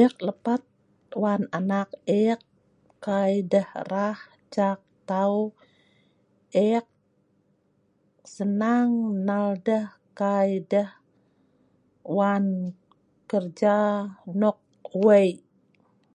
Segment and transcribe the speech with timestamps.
[0.00, 0.62] Eek lepat
[1.22, 1.88] wan anak
[2.20, 2.40] eek,
[3.04, 4.18] kai deh rah
[4.54, 4.78] chak
[5.10, 5.36] tau,
[6.68, 6.86] eek
[8.36, 8.90] senang
[9.26, 9.86] nal deh
[10.20, 10.90] kai deh
[12.16, 12.44] wan
[13.30, 13.76] kerja
[14.40, 14.58] nok
[15.04, 15.36] weik.